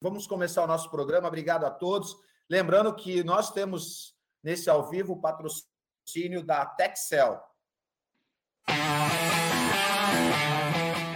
[0.00, 1.28] vamos começar o nosso programa.
[1.28, 2.16] Obrigado a todos.
[2.48, 7.38] Lembrando que nós temos nesse ao vivo o patrocínio da Texel.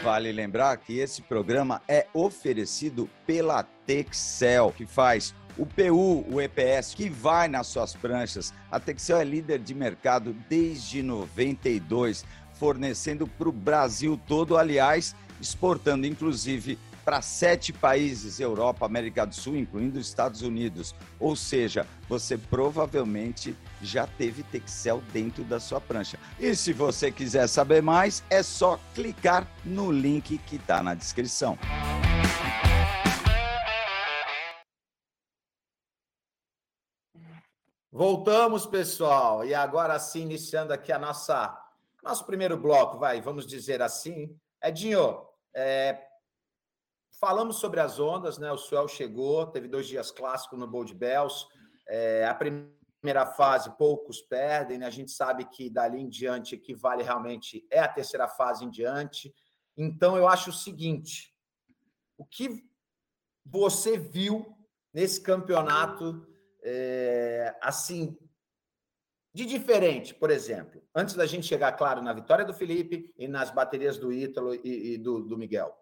[0.02, 6.94] Vale lembrar que esse programa é oferecido pela Texel, que faz o PU, o EPS,
[6.94, 8.52] que vai nas suas pranchas.
[8.70, 16.06] A Texel é líder de mercado desde 92, fornecendo para o Brasil todo, aliás, exportando
[16.06, 20.94] inclusive para sete países, Europa, América do Sul, incluindo os Estados Unidos.
[21.20, 26.18] Ou seja, você provavelmente já teve Texel dentro da sua prancha.
[26.38, 31.58] E se você quiser saber mais, é só clicar no link que está na descrição.
[37.92, 41.60] Voltamos, pessoal, e agora sim, iniciando aqui a nossa
[42.02, 44.36] nosso primeiro bloco, vai, vamos dizer assim.
[44.62, 45.22] Edinho,
[45.54, 45.96] é,
[47.24, 48.52] falamos sobre as ondas, né?
[48.52, 51.46] O Suel chegou, teve dois dias clássicos no Bold Bells.
[51.88, 54.86] É, a primeira fase, poucos perdem, né?
[54.86, 59.34] A gente sabe que dali em diante equivale realmente é a terceira fase em diante.
[59.74, 61.34] Então, eu acho o seguinte:
[62.18, 62.62] o que
[63.42, 64.54] você viu
[64.92, 66.26] nesse campeonato
[66.62, 68.18] é, assim,
[69.32, 73.50] de diferente, por exemplo, antes da gente chegar, claro, na vitória do Felipe e nas
[73.50, 75.74] baterias do Ítalo e, e do, do Miguel?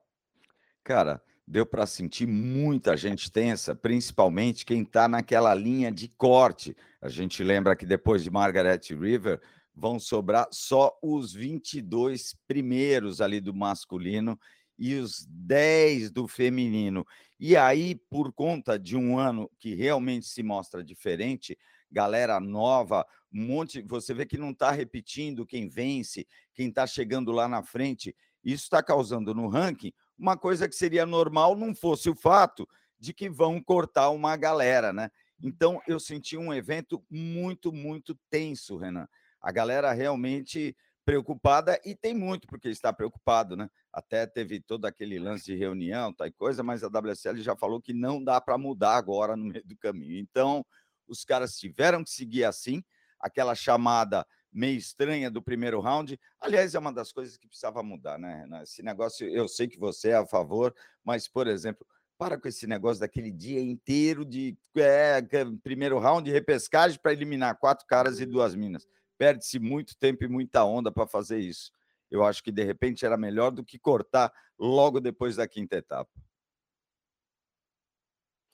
[0.84, 1.22] Cara,
[1.52, 6.74] deu para sentir muita gente tensa, principalmente quem está naquela linha de corte.
[6.98, 9.38] A gente lembra que depois de Margaret River
[9.74, 14.40] vão sobrar só os 22 primeiros ali do masculino
[14.78, 17.06] e os 10 do feminino.
[17.38, 21.58] E aí, por conta de um ano que realmente se mostra diferente,
[21.90, 27.30] galera nova, um monte, você vê que não está repetindo quem vence, quem está chegando
[27.30, 28.16] lá na frente.
[28.42, 29.92] Isso está causando no ranking
[30.22, 34.92] uma coisa que seria normal não fosse o fato de que vão cortar uma galera,
[34.92, 35.10] né?
[35.42, 39.08] Então eu senti um evento muito, muito tenso, Renan.
[39.40, 43.68] A galera realmente preocupada e tem muito porque está preocupado, né?
[43.92, 47.92] Até teve todo aquele lance de reunião, tal coisa, mas a WSL já falou que
[47.92, 50.16] não dá para mudar agora no meio do caminho.
[50.18, 50.64] Então,
[51.08, 52.84] os caras tiveram que seguir assim,
[53.18, 56.18] aquela chamada meio estranha do primeiro round.
[56.40, 58.46] Aliás, é uma das coisas que precisava mudar, né?
[58.62, 60.74] Esse negócio, eu sei que você é a favor,
[61.04, 61.86] mas, por exemplo,
[62.18, 65.20] para com esse negócio daquele dia inteiro de é,
[65.62, 68.86] primeiro round de repescagem para eliminar quatro caras e duas minas
[69.22, 71.70] perde-se muito tempo e muita onda para fazer isso.
[72.10, 76.10] Eu acho que de repente era melhor do que cortar logo depois da quinta etapa.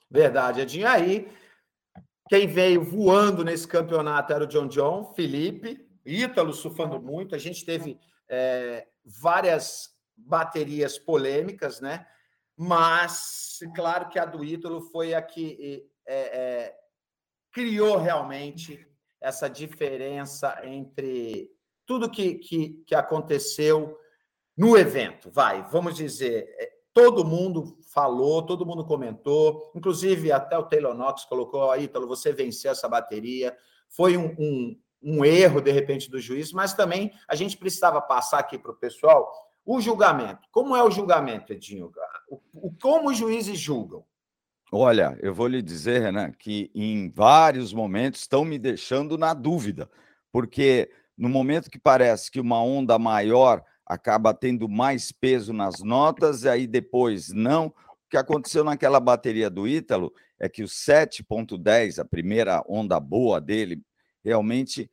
[0.07, 0.87] Verdade, Edinho.
[0.87, 1.27] Aí,
[2.29, 7.35] quem veio voando nesse campeonato era o John John, Felipe, Ítalo surfando muito.
[7.35, 12.05] A gente teve é, várias baterias polêmicas, né?
[12.55, 16.75] Mas, claro que a do Ítalo foi a que é, é,
[17.51, 18.85] criou realmente
[19.21, 21.49] essa diferença entre
[21.85, 23.97] tudo que, que, que aconteceu
[24.57, 25.31] no evento.
[25.31, 31.25] Vai, vamos dizer, é, todo mundo falou, todo mundo comentou, inclusive até o Taylor Knox
[31.25, 33.55] colocou Ítalo, você venceu essa bateria.
[33.87, 38.39] Foi um, um, um erro, de repente, do juiz, mas também a gente precisava passar
[38.39, 39.31] aqui para o pessoal
[39.65, 40.47] o julgamento.
[40.51, 41.91] Como é o julgamento, Edinho?
[42.27, 44.03] O, como os juízes julgam?
[44.71, 49.89] Olha, eu vou lhe dizer, Renan, que em vários momentos estão me deixando na dúvida,
[50.31, 56.43] porque no momento que parece que uma onda maior acaba tendo mais peso nas notas,
[56.43, 57.67] e aí depois não.
[57.67, 57.73] O
[58.09, 63.81] que aconteceu naquela bateria do Ítalo é que o 7.10, a primeira onda boa dele,
[64.23, 64.89] realmente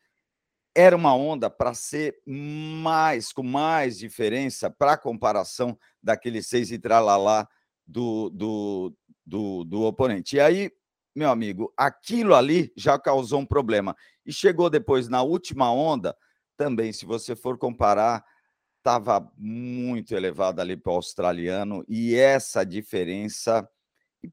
[0.75, 7.49] era uma onda para ser mais, com mais diferença para comparação daquele 6 e tralalá
[7.87, 8.95] do, do,
[9.25, 10.37] do, do oponente.
[10.37, 10.71] E aí,
[11.15, 13.97] meu amigo, aquilo ali já causou um problema.
[14.25, 16.15] E chegou depois na última onda,
[16.59, 18.23] também, se você for comparar,
[18.79, 23.67] estava muito elevado ali para o australiano, e essa diferença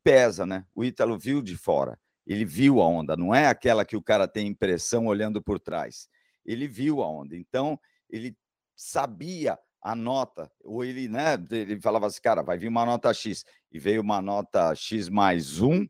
[0.03, 0.65] pesa, né?
[0.75, 4.27] O Ítalo viu de fora, ele viu a onda, não é aquela que o cara
[4.27, 6.07] tem impressão olhando por trás.
[6.45, 7.79] Ele viu a onda, então
[8.09, 8.35] ele
[8.75, 13.43] sabia a nota, ou ele, né, ele falava assim, cara, vai vir uma nota X,
[13.71, 15.85] e veio uma nota X mais um,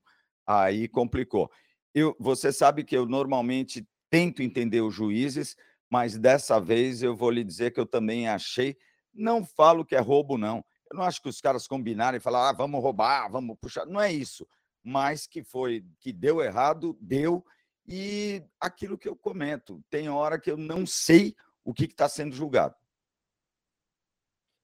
[0.47, 1.50] aí complicou.
[1.94, 5.56] Eu, você sabe que eu normalmente tento entender os juízes,
[5.89, 8.75] mas dessa vez eu vou lhe dizer que eu também achei,
[9.13, 10.65] não falo que é roubo, não.
[10.91, 13.85] Eu não acho que os caras combinaram e falaram, ah, vamos roubar, vamos puxar.
[13.85, 14.47] Não é isso.
[14.83, 17.45] Mas que foi, que deu errado, deu.
[17.88, 22.35] E aquilo que eu comento, tem hora que eu não sei o que está sendo
[22.35, 22.75] julgado.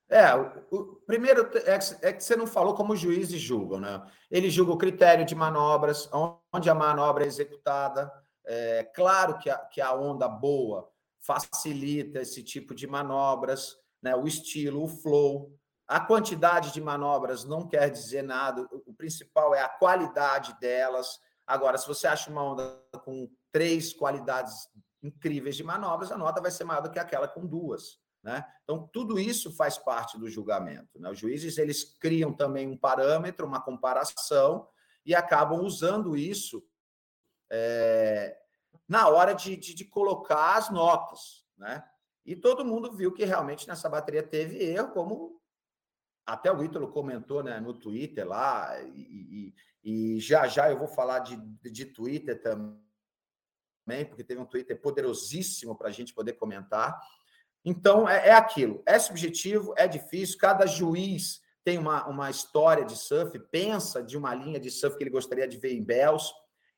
[0.10, 3.80] É, o, o primeiro é que, é que, você não falou como os juízes julgam,
[3.80, 4.02] né?
[4.30, 6.10] Eles julgam o critério de manobras,
[6.52, 8.12] onde a manobra é executada.
[8.44, 10.90] É claro que a, que a onda boa
[11.20, 14.16] facilita esse tipo de manobras, né?
[14.16, 15.56] O estilo, o flow.
[15.90, 21.20] A quantidade de manobras não quer dizer nada, o principal é a qualidade delas.
[21.48, 24.70] Agora, se você acha uma onda com três qualidades
[25.02, 28.00] incríveis de manobras, a nota vai ser maior do que aquela com duas.
[28.22, 28.46] Né?
[28.64, 31.00] Então, tudo isso faz parte do julgamento.
[31.00, 31.10] Né?
[31.10, 34.68] Os juízes eles criam também um parâmetro, uma comparação,
[35.04, 36.64] e acabam usando isso
[37.50, 38.38] é,
[38.88, 41.48] na hora de, de, de, colocar as notas.
[41.58, 41.84] Né?
[42.24, 45.39] E todo mundo viu que realmente nessa bateria teve erro, como
[46.34, 49.54] até o Ítalo comentou né, no Twitter lá, e,
[49.84, 51.36] e, e já já eu vou falar de,
[51.72, 57.00] de Twitter também, porque teve um Twitter poderosíssimo para a gente poder comentar.
[57.66, 58.82] Então, é, é, aquilo.
[58.86, 60.38] É subjetivo, é difícil.
[60.38, 65.04] Cada juiz tem uma, uma história de surf, pensa de uma linha de surf que
[65.04, 66.32] ele gostaria de ver em Bells.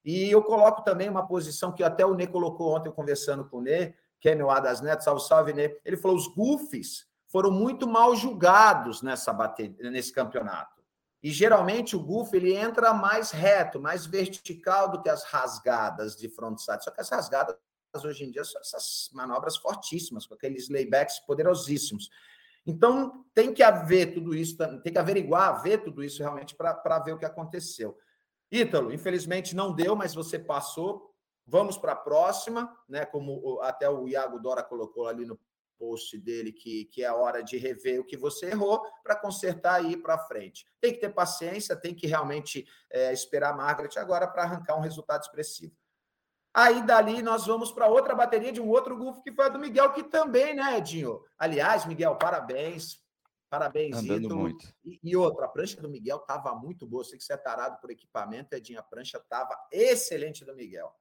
[0.04, 3.62] E eu coloco também uma posição que até o Nê colocou ontem, conversando com o
[3.62, 5.80] Nê, que é meu Adas Neto, salve, salve, Nê.
[5.86, 10.82] Ele falou: os goofs foram muito mal julgados nessa bateria, nesse campeonato.
[11.24, 16.28] E geralmente o goof ele entra mais reto, mais vertical do que as rasgadas de
[16.28, 16.84] frontside.
[16.84, 17.56] Só que as rasgadas
[18.04, 22.10] hoje em dia são essas manobras fortíssimas, com aqueles laybacks poderosíssimos.
[22.66, 27.14] Então, tem que haver tudo isso, tem que averiguar, ver tudo isso realmente para ver
[27.14, 27.98] o que aconteceu.
[28.52, 31.14] Ítalo, infelizmente não deu, mas você passou.
[31.48, 33.06] Vamos para a próxima, né?
[33.06, 35.40] Como até o Iago Dora colocou ali no
[35.82, 39.94] post dele, que, que é hora de rever o que você errou para consertar e
[39.94, 40.64] ir para frente.
[40.80, 44.82] Tem que ter paciência, tem que realmente é, esperar a Margaret agora para arrancar um
[44.82, 45.76] resultado expressivo.
[46.54, 49.58] Aí dali nós vamos para outra bateria de um outro grupo que foi a do
[49.58, 51.24] Miguel, que também, né, Edinho?
[51.36, 53.02] Aliás, Miguel, parabéns.
[53.50, 54.40] Parabéns, Andando Ítalo.
[54.40, 54.74] muito.
[54.86, 57.04] E, e, outra, a prancha do Miguel estava muito boa.
[57.04, 58.80] Sei que você é tarado por equipamento, Edinho.
[58.80, 60.94] A prancha estava excelente do Miguel.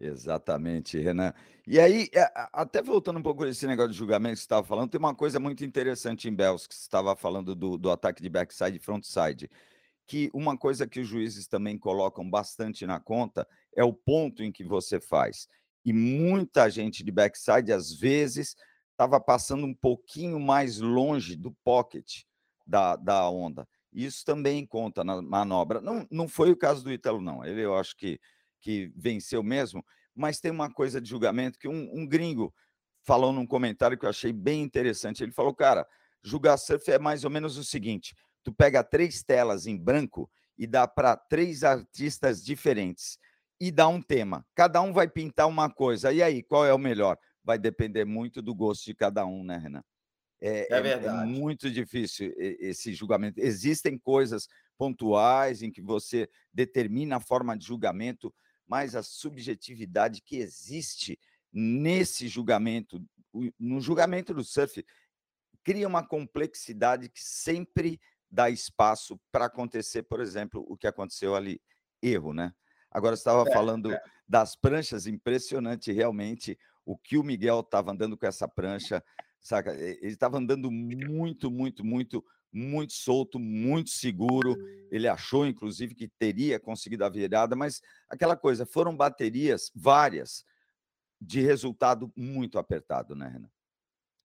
[0.00, 1.34] Exatamente, Renan.
[1.66, 4.90] E aí, é, até voltando um pouco esse negócio de julgamento que você estava falando,
[4.90, 8.28] tem uma coisa muito interessante em Bells, que você estava falando do, do ataque de
[8.30, 9.50] backside e frontside
[10.10, 14.50] que uma coisa que os juízes também colocam bastante na conta é o ponto em
[14.50, 15.46] que você faz.
[15.84, 18.56] E muita gente de backside, às vezes,
[18.90, 22.22] estava passando um pouquinho mais longe do pocket
[22.66, 23.68] da, da onda.
[23.92, 25.80] Isso também conta na manobra.
[25.80, 27.44] Não, não foi o caso do Ítalo, não.
[27.44, 28.18] Ele eu acho que,
[28.60, 29.84] que venceu mesmo,
[30.14, 32.54] mas tem uma coisa de julgamento que um, um gringo
[33.02, 35.22] falou num comentário que eu achei bem interessante.
[35.22, 35.86] Ele falou, cara,
[36.22, 40.66] julgar surf é mais ou menos o seguinte: tu pega três telas em branco e
[40.66, 43.18] dá para três artistas diferentes
[43.60, 44.44] e dá um tema.
[44.54, 46.12] Cada um vai pintar uma coisa.
[46.12, 47.18] E aí, qual é o melhor?
[47.44, 49.82] Vai depender muito do gosto de cada um, né, Renan?
[50.40, 51.22] É, é, é verdade.
[51.22, 53.38] É muito difícil esse julgamento.
[53.38, 54.48] Existem coisas
[54.78, 58.34] pontuais em que você determina a forma de julgamento,
[58.70, 61.18] mas a subjetividade que existe
[61.52, 63.04] nesse julgamento,
[63.58, 64.86] no julgamento do surf,
[65.64, 68.00] cria uma complexidade que sempre
[68.30, 71.60] dá espaço para acontecer, por exemplo, o que aconteceu ali,
[72.00, 72.54] erro, né?
[72.88, 74.00] Agora você estava é, falando é.
[74.28, 76.56] das pranchas, impressionante realmente
[76.86, 79.02] o que o Miguel estava andando com essa prancha,
[79.40, 79.74] saca?
[79.74, 84.56] Ele estava andando muito, muito, muito, muito solto, muito seguro.
[84.90, 90.44] Ele achou, inclusive, que teria conseguido a virada, mas aquela coisa, foram baterias várias
[91.20, 93.50] de resultado muito apertado, né, Renan?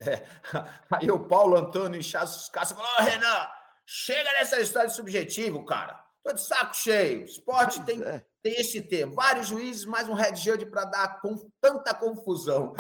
[0.02, 0.26] É.
[0.92, 3.48] Aí o Paulo Antônio inchaço os caras falou: oh, Renan,
[3.86, 6.04] Chega nessa história de subjetivo, cara.
[6.24, 7.24] Tô de saco cheio.
[7.24, 8.26] Esporte tem, é.
[8.42, 9.14] tem esse termo.
[9.14, 12.74] Vários juízes, mais um red shield para dar com tanta confusão.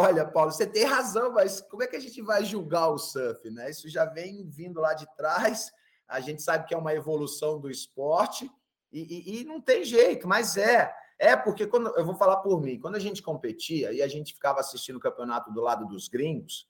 [0.00, 3.50] Olha, Paulo, você tem razão, mas como é que a gente vai julgar o surf,
[3.50, 3.68] né?
[3.68, 5.72] Isso já vem vindo lá de trás.
[6.06, 8.48] A gente sabe que é uma evolução do esporte
[8.92, 10.94] e, e, e não tem jeito, mas é.
[11.18, 14.32] É porque quando eu vou falar por mim, quando a gente competia e a gente
[14.32, 16.68] ficava assistindo o campeonato do lado dos gringos,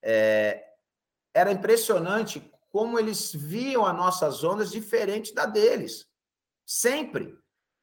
[0.00, 0.64] é,
[1.34, 6.08] era impressionante como eles viam as nossas ondas diferente da deles.
[6.64, 7.36] Sempre.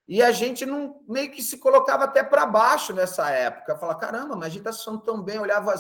[0.08, 3.78] E a gente não meio que se colocava até para baixo nessa época.
[3.78, 5.38] Falar, caramba, mas a gente está assistindo tão bem.
[5.38, 5.74] olhava,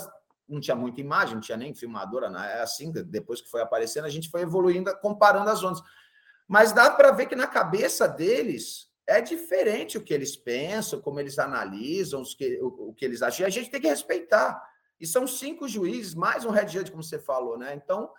[0.47, 2.57] não tinha muita imagem, não tinha nem filmadora, né?
[2.57, 5.81] é assim, depois que foi aparecendo, a gente foi evoluindo, comparando as ondas.
[6.47, 11.19] Mas dá para ver que na cabeça deles é diferente o que eles pensam, como
[11.19, 13.45] eles analisam, os que, o, o que eles acham.
[13.45, 14.61] E a gente tem que respeitar.
[14.99, 17.73] E são cinco juízes, mais um red judge, como você falou, né?
[17.75, 18.09] Então,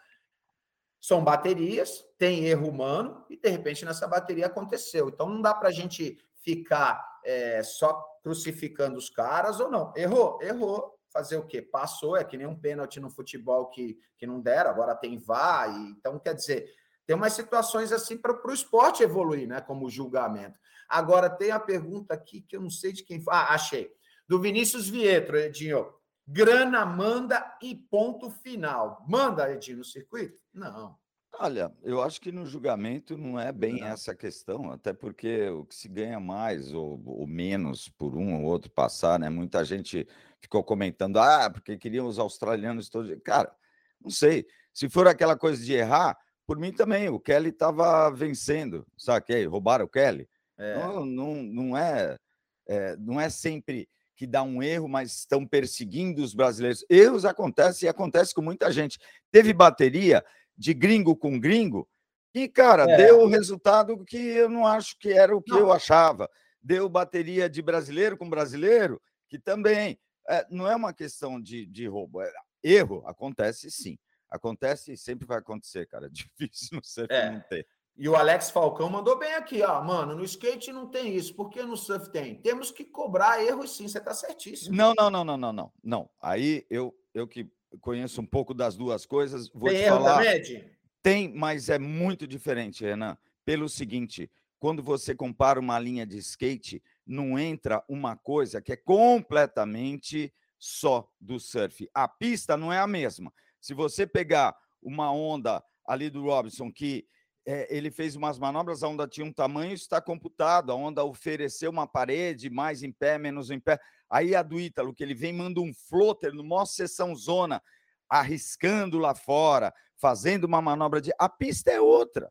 [1.00, 5.08] são baterias, tem erro humano, e de repente nessa bateria aconteceu.
[5.08, 9.92] Então não dá para a gente ficar é, só crucificando os caras ou não.
[9.96, 10.98] Errou, errou.
[11.10, 11.62] fazer o quê?
[11.62, 15.14] Passou, é que nem um pênalti no futebol que, que não deram, agora tem.
[15.14, 16.70] E, então, quer dizer,
[17.06, 19.60] tem umas situações assim para o esporte evoluir, né?
[19.60, 20.58] Como julgamento.
[20.88, 23.22] Agora, tem a pergunta aqui que eu não sei de quem.
[23.28, 23.90] Ah, achei.
[24.28, 25.92] Do Vinícius Vietro, Edinho.
[26.30, 29.02] Grana manda e ponto final.
[29.08, 30.42] Manda, Edinho, no circuito?
[30.52, 30.94] Não.
[31.40, 35.74] Olha, eu acho que no julgamento não é bem essa questão, até porque o que
[35.74, 39.30] se ganha mais ou, ou menos por um ou outro passar, né?
[39.30, 40.06] Muita gente
[40.38, 43.10] ficou comentando, ah, porque queriam os australianos todos.
[43.24, 43.50] Cara,
[43.98, 44.46] não sei.
[44.74, 49.44] Se for aquela coisa de errar, por mim também, o Kelly estava vencendo, sabe?
[49.46, 50.28] Roubaram o Kelly.
[50.58, 50.74] É.
[50.76, 52.18] Não, não, não, é,
[52.66, 56.84] é, não é sempre que dá um erro, mas estão perseguindo os brasileiros.
[56.90, 58.98] Erros acontecem e acontece com muita gente.
[59.30, 60.22] Teve bateria
[60.56, 61.88] de gringo com gringo,
[62.34, 62.96] e, cara, é.
[62.96, 65.60] deu o resultado que eu não acho que era o que não.
[65.60, 66.28] eu achava.
[66.62, 69.98] Deu bateria de brasileiro com brasileiro, que também
[70.28, 72.20] é, não é uma questão de, de roubo.
[72.20, 72.30] É,
[72.62, 73.98] erro acontece sim.
[74.30, 76.10] Acontece e sempre vai acontecer, cara.
[76.10, 77.30] Difícil no surf é.
[77.30, 77.66] não ter.
[77.98, 79.82] E o Alex Falcão mandou bem aqui, ó.
[79.82, 82.36] Mano, no skate não tem isso, por que no surf tem?
[82.36, 84.76] Temos que cobrar erros sim, você tá certíssimo.
[84.76, 85.72] Não, não, não, não, não, não.
[85.82, 86.10] Não.
[86.22, 87.50] Aí eu, eu que
[87.80, 89.48] conheço um pouco das duas coisas.
[89.48, 90.24] Vou tem te erro falar.
[90.24, 90.70] também,
[91.02, 93.18] Tem, mas é muito diferente, Renan.
[93.44, 98.76] Pelo seguinte, quando você compara uma linha de skate, não entra uma coisa que é
[98.76, 101.88] completamente só do surf.
[101.92, 103.32] A pista não é a mesma.
[103.60, 107.06] Se você pegar uma onda ali do Robinson que
[107.50, 111.70] é, ele fez umas manobras, a onda tinha um tamanho, está computado, a onda ofereceu
[111.70, 113.80] uma parede, mais em pé, menos em pé.
[114.10, 117.62] Aí a do Ítalo, que ele vem, manda um floater no maior sessão zona,
[118.06, 121.10] arriscando lá fora, fazendo uma manobra de.
[121.18, 122.30] A pista é outra.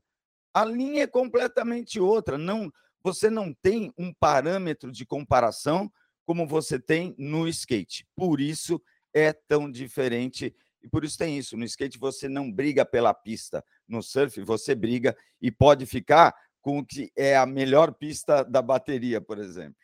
[0.53, 2.37] A linha é completamente outra.
[2.37, 2.71] Não,
[3.01, 5.91] você não tem um parâmetro de comparação
[6.27, 8.07] como você tem no skate.
[8.15, 8.79] Por isso
[9.11, 11.57] é tão diferente e por isso tem isso.
[11.57, 13.65] No skate você não briga pela pista.
[13.87, 18.61] No surf você briga e pode ficar com o que é a melhor pista da
[18.61, 19.79] bateria, por exemplo.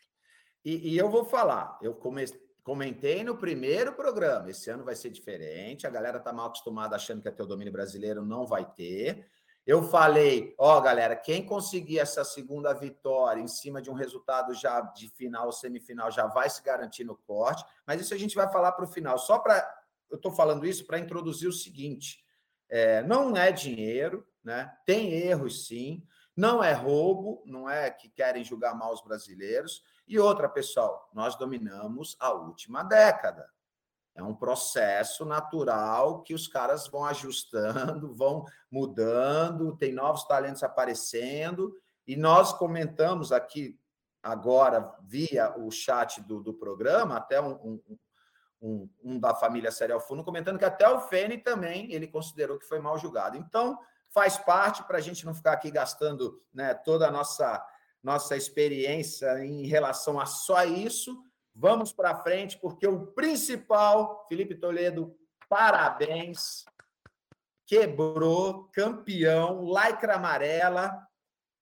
[0.64, 5.10] E, e eu vou falar, eu comecei, comentei no primeiro programa, esse ano vai ser
[5.10, 9.26] diferente, a galera está mal acostumada achando que até o domínio brasileiro não vai ter.
[9.66, 14.52] Eu falei, ó, oh, galera, quem conseguir essa segunda vitória em cima de um resultado
[14.52, 18.34] já de final ou semifinal já vai se garantir no corte, mas isso a gente
[18.34, 19.18] vai falar para o final.
[19.18, 19.66] Só para
[20.10, 22.23] eu estou falando isso para introduzir o seguinte:
[22.68, 24.72] é, não é dinheiro, né?
[24.84, 26.06] tem erros sim,
[26.36, 29.82] não é roubo, não é que querem julgar mal os brasileiros.
[30.06, 33.48] E outra, pessoal, nós dominamos a última década.
[34.14, 41.74] É um processo natural que os caras vão ajustando, vão mudando, tem novos talentos aparecendo.
[42.06, 43.78] E nós comentamos aqui
[44.22, 47.98] agora, via o chat do, do programa, até um, um,
[48.64, 52.66] um, um da família Serial Funo comentando que até o Fene também ele considerou que
[52.66, 53.36] foi mal julgado.
[53.36, 53.78] Então,
[54.08, 57.64] faz parte para a gente não ficar aqui gastando né, toda a nossa
[58.02, 61.24] nossa experiência em relação a só isso.
[61.54, 65.16] Vamos para frente, porque o principal, Felipe Toledo,
[65.48, 66.66] parabéns.
[67.66, 71.02] Quebrou, campeão, lycra amarela.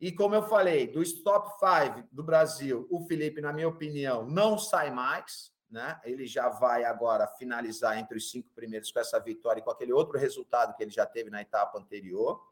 [0.01, 4.59] E como eu falei, dos top 5 do Brasil, o Felipe, na minha opinião, não
[4.59, 5.52] sai mais.
[5.73, 5.99] Né?
[6.05, 9.91] Ele já vai agora finalizar entre os cinco primeiros com essa vitória e com aquele
[9.93, 12.47] outro resultado que ele já teve na etapa anterior.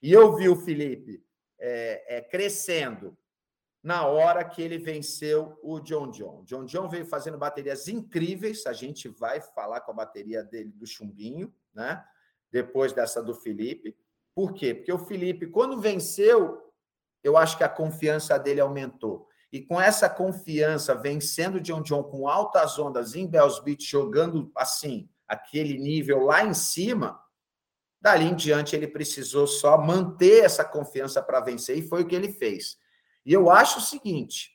[0.00, 1.20] E eu vi o Felipe
[1.58, 3.18] é, é, crescendo
[3.82, 6.44] na hora que ele venceu o John John.
[6.44, 10.86] John John veio fazendo baterias incríveis, a gente vai falar com a bateria dele do
[10.86, 12.04] Chumbinho, né?
[12.52, 13.96] Depois dessa do Felipe.
[14.32, 14.74] Por quê?
[14.74, 16.72] Porque o Felipe, quando venceu,
[17.24, 19.28] eu acho que a confiança dele aumentou.
[19.52, 24.50] E com essa confiança, vencendo o John John com altas ondas em Bells Beach, jogando
[24.56, 27.20] assim, aquele nível lá em cima,
[28.00, 32.14] dali em diante ele precisou só manter essa confiança para vencer, e foi o que
[32.14, 32.78] ele fez.
[33.26, 34.52] E eu acho o seguinte: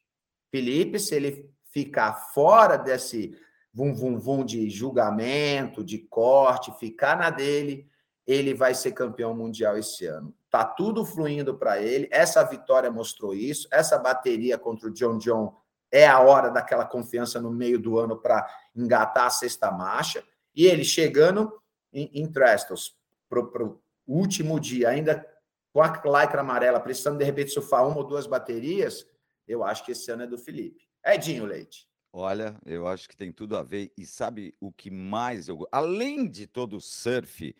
[0.49, 3.37] Felipe, se ele ficar fora desse
[3.73, 7.85] vum, vum, vum de julgamento, de corte, ficar na dele,
[8.25, 10.33] ele vai ser campeão mundial esse ano.
[10.49, 12.07] Tá tudo fluindo para ele.
[12.11, 13.67] Essa vitória mostrou isso.
[13.71, 15.55] Essa bateria contra o John John
[15.91, 20.23] é a hora daquela confiança no meio do ano para engatar a sexta marcha.
[20.55, 21.53] E ele chegando
[21.93, 22.95] em, em Trestles
[23.29, 25.25] para o último dia, ainda
[25.71, 29.05] com a lycra amarela, precisando de repente surfar uma ou duas baterias,
[29.47, 30.87] eu acho que esse ano é do Felipe.
[31.05, 31.87] Edinho Leite.
[32.11, 33.91] Olha, eu acho que tem tudo a ver.
[33.97, 35.67] E sabe o que mais eu.
[35.69, 37.53] Além de todo o surf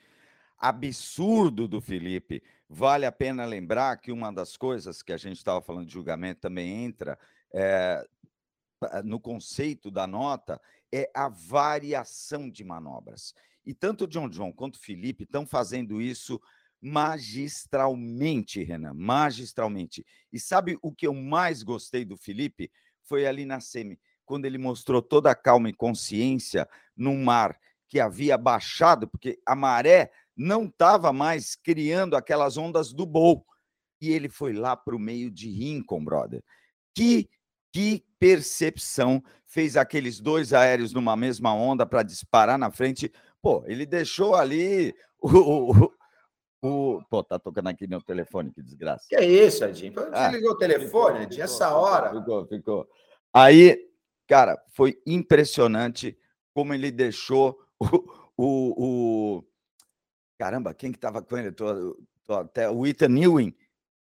[0.58, 5.62] absurdo do Felipe, vale a pena lembrar que uma das coisas que a gente estava
[5.62, 7.18] falando de julgamento também entra.
[7.54, 8.06] É,
[9.04, 13.34] no conceito da nota, é a variação de manobras.
[13.66, 16.40] E tanto John John quanto Felipe estão fazendo isso
[16.82, 20.06] magistralmente, Renan, magistralmente.
[20.32, 22.72] E sabe o que eu mais gostei do Felipe?
[23.02, 28.00] Foi ali na semi, quando ele mostrou toda a calma e consciência num mar que
[28.00, 33.46] havia baixado, porque a maré não estava mais criando aquelas ondas do bowl.
[34.02, 36.44] E ele foi lá para o meio de Rincon, brother.
[36.94, 37.30] Que,
[37.72, 43.12] que percepção fez aqueles dois aéreos numa mesma onda para disparar na frente.
[43.42, 45.88] Pô, ele deixou ali o,
[46.62, 47.02] o.
[47.10, 49.06] Pô, tá tocando aqui meu telefone, que desgraça.
[49.08, 49.94] Que é isso, Adinho?
[49.94, 52.20] Você ah, ligou o telefone, Adinho, essa hora.
[52.20, 52.90] Ficou, ficou.
[53.34, 53.78] Aí,
[54.28, 56.18] cara, foi impressionante
[56.54, 57.86] como ele deixou o,
[58.38, 59.44] o, o...
[60.38, 61.52] caramba, quem que estava com ele?
[61.52, 63.56] Tô, tô até o Ethan Ewing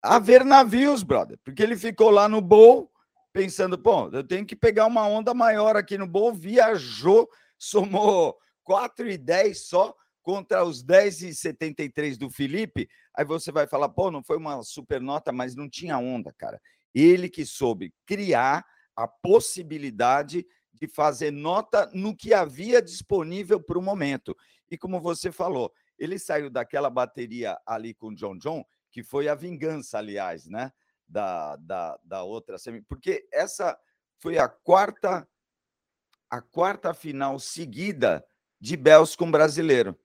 [0.04, 2.92] a ver navios, brother, porque ele ficou lá no bowl
[3.32, 9.10] pensando, pô, eu tenho que pegar uma onda maior aqui no bowl, viajou, somou 4
[9.10, 12.88] e 10 só contra os 10 e 73 do Felipe.
[13.16, 16.62] Aí você vai falar, pô, não foi uma super nota, mas não tinha onda, cara.
[16.94, 23.82] Ele que soube criar a possibilidade de fazer nota no que havia disponível para o
[23.82, 24.36] momento.
[24.70, 29.28] E como você falou, ele saiu daquela bateria ali com o John John, que foi
[29.28, 30.72] a vingança, aliás, né?
[31.08, 33.78] Da, da, da outra semi, porque essa
[34.20, 35.28] foi a quarta
[36.30, 38.26] a quarta final seguida
[38.60, 39.96] de Bells com brasileiro.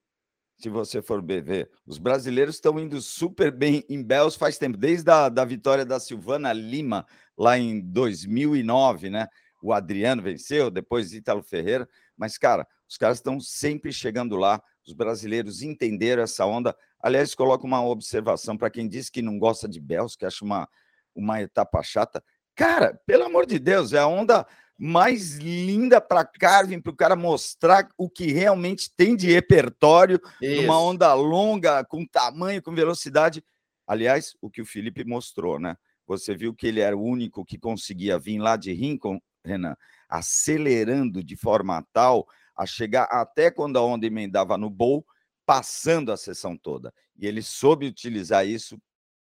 [0.58, 5.08] Se você for ver, os brasileiros estão indo super bem em Bells faz tempo, desde
[5.10, 9.28] a da vitória da Silvana Lima, lá em 2009, né?
[9.62, 14.94] O Adriano venceu, depois Ítalo Ferreira, mas, cara, os caras estão sempre chegando lá, os
[14.94, 16.74] brasileiros entenderam essa onda.
[17.00, 20.68] Aliás, coloco uma observação para quem diz que não gosta de Bells, que acha uma,
[21.14, 22.24] uma etapa chata.
[22.56, 24.46] Cara, pelo amor de Deus, é a onda
[24.78, 30.62] mais linda para Carvin, para o cara mostrar o que realmente tem de repertório, Isso.
[30.62, 33.44] uma onda longa, com tamanho, com velocidade.
[33.86, 35.76] Aliás, o que o Felipe mostrou, né?
[36.06, 39.76] Você viu que ele era o único que conseguia vir lá de Rincon, Renan,
[40.08, 42.26] acelerando de forma tal
[42.58, 45.06] a chegar até quando a onda emendava no bowl,
[45.46, 46.92] passando a sessão toda.
[47.16, 48.76] E ele soube utilizar isso.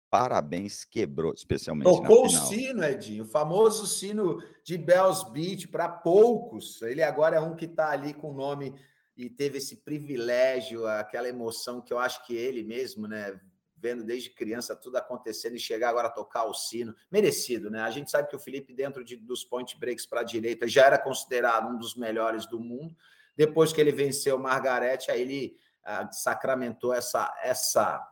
[0.09, 1.85] Parabéns, quebrou, especialmente.
[1.85, 6.81] Tocou o sino, Edinho, o famoso sino de Bells Beach para poucos.
[6.81, 8.75] Ele agora é um que está ali com o nome
[9.17, 13.39] e teve esse privilégio, aquela emoção que eu acho que ele mesmo, né,
[13.77, 17.83] vendo desde criança tudo acontecendo e chegar agora a tocar o sino, merecido, né?
[17.83, 20.87] A gente sabe que o Felipe, dentro de, dos point breaks para a direita, já
[20.87, 22.97] era considerado um dos melhores do mundo.
[23.37, 28.03] Depois que ele venceu o Margarete, aí ele ah, sacramentou essa, essa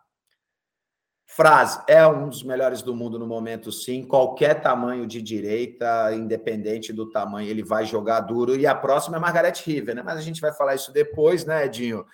[1.27, 1.83] frase.
[1.89, 4.05] É um dos melhores do mundo no momento, sim.
[4.05, 8.55] Qualquer tamanho de direita, independente do tamanho, ele vai jogar duro.
[8.57, 10.03] E a próxima é Margaret River, né?
[10.03, 12.07] Mas a gente vai falar isso depois, né, Edinho?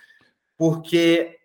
[0.57, 1.39] Porque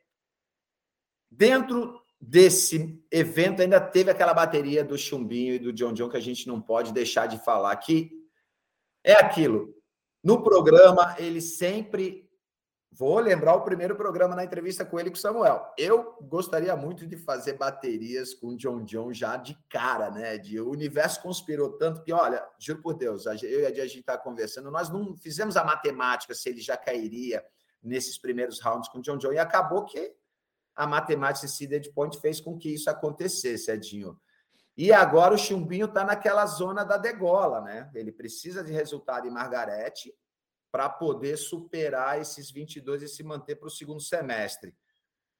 [1.30, 6.22] dentro desse evento ainda teve aquela bateria do Chumbinho e do John John que a
[6.22, 8.12] gente não pode deixar de falar, que
[9.04, 9.75] é aquilo.
[10.26, 12.28] No programa, ele sempre.
[12.92, 15.72] Vou lembrar o primeiro programa na entrevista com ele com o Samuel.
[15.78, 20.40] Eu gostaria muito de fazer baterias com o John John já de cara, né?
[20.40, 24.18] De o universo conspirou tanto que, olha, juro por Deus, eu e a gente está
[24.18, 27.44] conversando, nós não fizemos a matemática se ele já cairia
[27.84, 30.12] nesses primeiros rounds com o John John, e acabou que
[30.76, 34.18] a matemática Seeded Point fez com que isso acontecesse, Edinho.
[34.78, 37.90] E agora o Chumbinho está naquela zona da degola, né?
[37.96, 40.14] Ele precisa de resultado em Margarete
[40.72, 44.76] para poder superar esses 22 e se manter para o segundo semestre.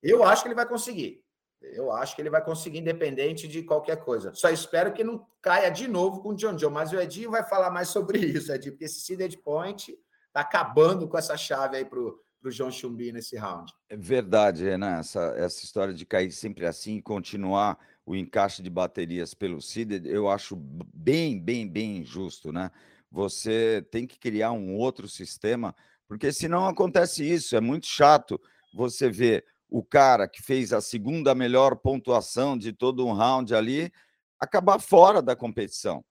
[0.02, 1.26] Eu acho que ele vai conseguir.
[1.62, 4.34] Eu acho que ele vai conseguir, independente de qualquer coisa.
[4.34, 6.70] Só espero que não caia de novo com o John John.
[6.70, 9.92] Mas o Edinho vai falar mais sobre isso, Edinho, porque esse Seeded Point
[10.28, 12.18] está acabando com essa chave aí para o
[12.52, 13.72] João Chumbi nesse round.
[13.90, 15.00] É verdade, Renan.
[15.00, 20.02] Essa, essa história de cair sempre assim e continuar o encaixe de baterias pelo CID,
[20.06, 22.70] eu acho bem, bem, bem injusto, né?
[23.12, 25.76] Você tem que criar um outro sistema,
[26.08, 28.40] porque senão acontece isso, é muito chato
[28.74, 33.92] você ver o cara que fez a segunda melhor pontuação de todo um round ali
[34.40, 36.04] acabar fora da competição.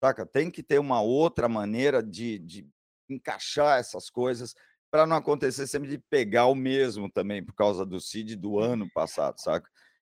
[0.00, 0.24] Saca?
[0.24, 2.66] Tem que ter uma outra maneira de, de
[3.08, 4.54] encaixar essas coisas
[4.90, 8.90] para não acontecer sempre de pegar o mesmo também, por causa do CID do ano
[8.92, 9.68] passado, saca?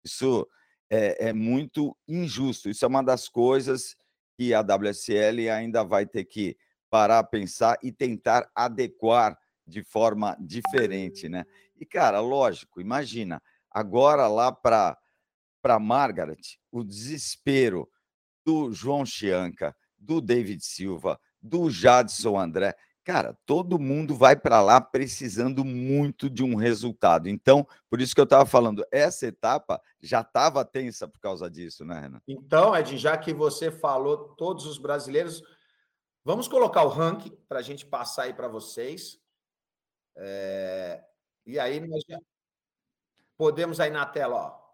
[0.04, 0.48] Isso
[0.90, 2.70] é, é muito injusto.
[2.70, 3.96] Isso é uma das coisas
[4.38, 6.58] que a WSL ainda vai ter que
[6.90, 11.46] parar, pensar e tentar adequar de forma diferente, né?
[11.80, 14.98] E, cara, lógico, imagina, agora lá para
[15.62, 17.90] para Margaret, o desespero
[18.46, 22.76] do João Chianca, do David Silva, do Jadson André.
[23.06, 27.30] Cara, todo mundo vai para lá precisando muito de um resultado.
[27.30, 31.86] Então, por isso que eu estava falando, essa etapa já estava tensa por causa disso,
[31.86, 32.20] né, Renan?
[32.28, 35.44] Então, Ed, já que você falou todos os brasileiros,
[36.24, 39.20] vamos colocar o ranking para a gente passar aí para vocês.
[40.18, 41.04] É...
[41.46, 42.18] E aí nós já
[43.38, 44.66] podemos aí na tela, ó.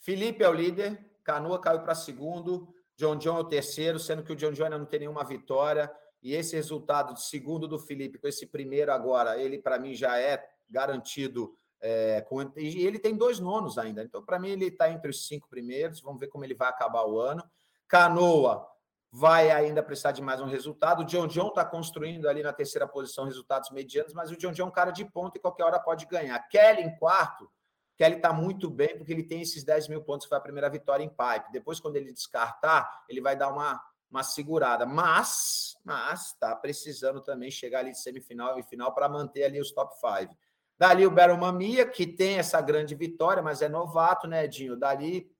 [0.00, 4.32] Felipe é o líder, Canoa caiu para segundo, John John é o terceiro, sendo que
[4.32, 5.88] o John John não tem nenhuma vitória.
[6.22, 10.18] E esse resultado de segundo do Felipe, com esse primeiro agora, ele para mim já
[10.18, 11.54] é garantido.
[11.80, 14.02] É, com, e ele tem dois nonos ainda.
[14.02, 16.00] Então, para mim, ele está entre os cinco primeiros.
[16.00, 17.42] Vamos ver como ele vai acabar o ano.
[17.86, 18.68] Canoa
[19.10, 21.00] vai ainda precisar de mais um resultado.
[21.00, 24.64] O John John está construindo ali na terceira posição resultados medianos, mas o John John
[24.64, 26.38] é um cara de ponta e qualquer hora pode ganhar.
[26.48, 27.50] Kelly em quarto.
[27.96, 30.68] Kelly está muito bem porque ele tem esses 10 mil pontos, que foi a primeira
[30.68, 31.50] vitória em pipe.
[31.52, 37.50] Depois, quando ele descartar, ele vai dar uma uma segurada, mas mas está precisando também
[37.50, 40.36] chegar ali de semifinal e final para manter ali os top 5.
[40.78, 44.76] Dali o Baron Mamia, que tem essa grande vitória, mas é novato, né, Edinho?
[44.76, 45.30] Dali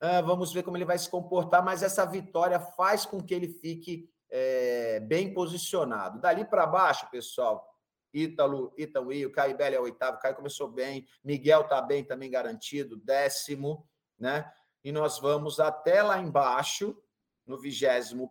[0.00, 3.48] uh, vamos ver como ele vai se comportar, mas essa vitória faz com que ele
[3.48, 6.20] fique é, bem posicionado.
[6.20, 7.68] Dali para baixo, pessoal,
[8.12, 12.30] Ítalo, Ítalo o Caio Belli é o oitavo, Caio começou bem, Miguel está bem também
[12.30, 14.50] garantido, décimo, né?
[14.82, 16.96] E nós vamos até lá embaixo,
[17.46, 18.28] no 21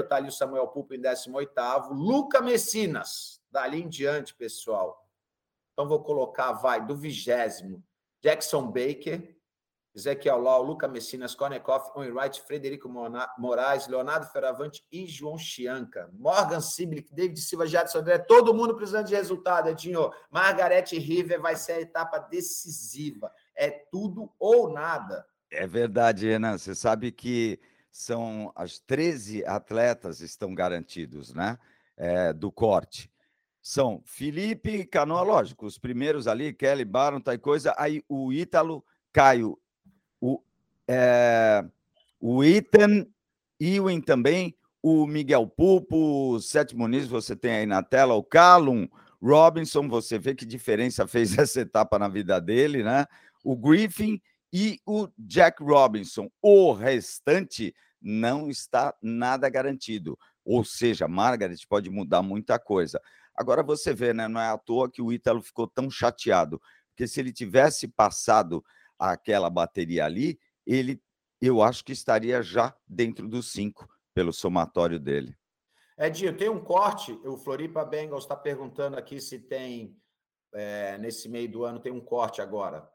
[0.00, 1.52] está ali o Samuel Pupo em 18
[1.90, 5.08] Luca Messinas, dali em diante, pessoal.
[5.72, 7.82] Então vou colocar, vai, do 20
[8.22, 9.34] Jackson Baker,
[9.94, 12.88] Ezequiel Lau, Luca Messinas, Konekoff, Wright, Frederico
[13.38, 16.08] Moraes, Leonardo Ferravante e João Chianca.
[16.12, 20.10] Morgan Siblick, David Silva, Jadson André, todo mundo precisando de resultado, Edinho.
[20.30, 23.32] Margarete River vai ser a etapa decisiva.
[23.54, 25.26] É tudo ou nada.
[25.50, 26.56] É verdade, Renan.
[26.56, 27.58] Você sabe que
[27.90, 31.58] são as 13 atletas estão garantidos, né?
[31.96, 33.10] É, do corte.
[33.62, 39.58] São Felipe Canoa, lógico, os primeiros ali, Kelly, Baron, tal coisa, aí o Ítalo, Caio,
[40.18, 40.40] o,
[40.88, 41.62] é,
[42.18, 43.06] o Ethan,
[43.60, 48.88] Ewan também, o Miguel Pupo, o Sete Muniz, você tem aí na tela, o Calum,
[49.20, 53.06] Robinson, você vê que diferença fez essa etapa na vida dele, né?
[53.44, 54.20] O Griffin
[54.52, 56.30] e o Jack Robinson.
[56.42, 60.18] O restante não está nada garantido.
[60.44, 63.00] Ou seja, Margaret pode mudar muita coisa.
[63.34, 64.26] Agora você vê, né?
[64.26, 68.64] Não é à toa que o Ítalo ficou tão chateado, porque se ele tivesse passado
[68.98, 71.00] aquela bateria ali, ele,
[71.40, 75.34] eu acho que estaria já dentro dos cinco pelo somatório dele.
[75.96, 77.12] Edinho, tem um corte.
[77.24, 79.96] O Floripa Bengals está perguntando aqui se tem
[80.52, 82.88] é, nesse meio do ano tem um corte agora.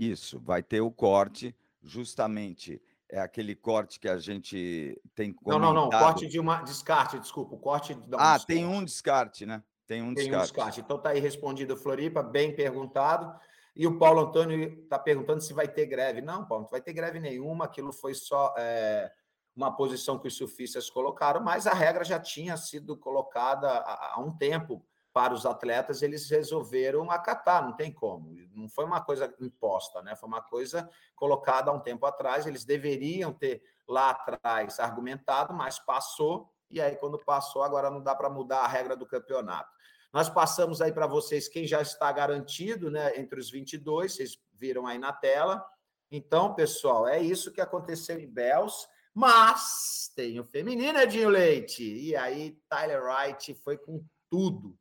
[0.00, 5.60] Isso, vai ter o corte, justamente é aquele corte que a gente tem comentado.
[5.60, 8.46] Não, não, não, corte de uma descarte, desculpa, o corte de Ah, descarte.
[8.46, 9.62] tem um descarte, né?
[9.86, 10.36] Tem um tem descarte.
[10.36, 10.80] um descarte.
[10.80, 13.38] Então tá aí respondido Floripa, bem perguntado.
[13.76, 16.22] E o Paulo Antônio está perguntando se vai ter greve.
[16.22, 19.12] Não, Paulo, não vai ter greve nenhuma, aquilo foi só é,
[19.54, 24.20] uma posição que os surfistas colocaram, mas a regra já tinha sido colocada há, há
[24.20, 28.34] um tempo para os atletas, eles resolveram acatar, não tem como.
[28.54, 30.14] Não foi uma coisa imposta, né?
[30.14, 32.46] Foi uma coisa colocada há um tempo atrás.
[32.46, 38.14] Eles deveriam ter lá atrás argumentado, mas passou, e aí, quando passou, agora não dá
[38.14, 39.68] para mudar a regra do campeonato.
[40.12, 43.18] Nós passamos aí para vocês quem já está garantido, né?
[43.18, 45.64] Entre os 22, vocês viram aí na tela.
[46.10, 48.86] Então, pessoal, é isso que aconteceu em Bells.
[49.12, 51.82] Mas tem o feminino, Edinho Leite.
[51.82, 54.76] E aí, Tyler Wright foi com tudo.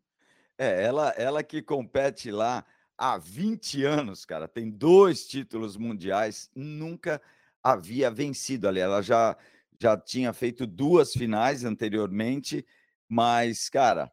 [0.62, 2.66] É, ela, ela que compete lá
[2.98, 7.22] há 20 anos, cara, tem dois títulos mundiais, nunca
[7.64, 8.82] havia vencido ali.
[8.82, 9.38] Ela já,
[9.80, 12.66] já tinha feito duas finais anteriormente,
[13.08, 14.12] mas, cara,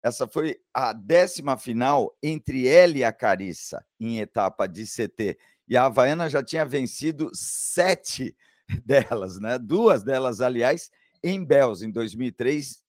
[0.00, 5.36] essa foi a décima final entre ela e a Carissa em etapa de CT.
[5.66, 8.36] E a Havaiana já tinha vencido sete
[8.86, 9.58] delas, né?
[9.58, 10.92] Duas delas, aliás,
[11.24, 12.80] em Bells, em 2013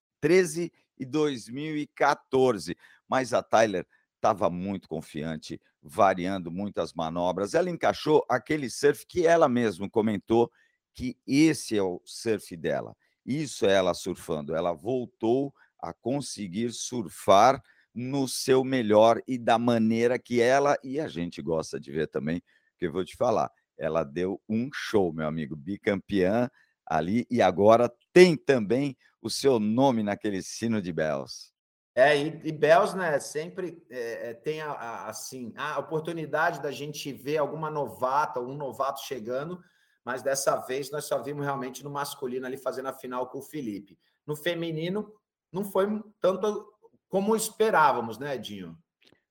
[0.99, 2.77] e 2014
[3.09, 7.53] mas a Tyler estava muito confiante, variando muitas manobras.
[7.53, 10.51] Ela encaixou aquele surf que ela mesma comentou
[10.93, 12.95] que esse é o surf dela.
[13.25, 14.55] Isso é ela surfando.
[14.55, 17.61] Ela voltou a conseguir surfar
[17.93, 22.41] no seu melhor e da maneira que ela e a gente gosta de ver também,
[22.71, 26.49] porque eu vou te falar, ela deu um show, meu amigo, bicampeã
[26.85, 31.51] ali e agora tem também o seu nome naquele sino de Bells.
[31.99, 36.71] É, e, e Bells, né, sempre é, é, tem a, a, assim, a oportunidade da
[36.71, 39.61] gente ver alguma novata, um novato chegando,
[40.05, 43.41] mas dessa vez nós só vimos realmente no masculino ali fazendo a final com o
[43.41, 43.99] Felipe.
[44.25, 45.13] No feminino,
[45.51, 46.73] não foi tanto
[47.09, 48.77] como esperávamos, né, Edinho?